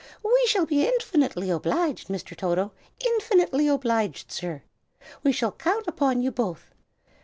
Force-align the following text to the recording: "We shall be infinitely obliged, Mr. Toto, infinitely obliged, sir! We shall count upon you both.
"We 0.23 0.45
shall 0.47 0.65
be 0.65 0.83
infinitely 0.87 1.51
obliged, 1.51 2.07
Mr. 2.07 2.35
Toto, 2.35 2.71
infinitely 3.05 3.67
obliged, 3.67 4.31
sir! 4.31 4.63
We 5.21 5.31
shall 5.31 5.51
count 5.51 5.85
upon 5.85 6.23
you 6.23 6.31
both. 6.31 6.73